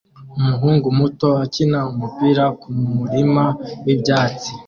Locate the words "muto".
0.99-1.29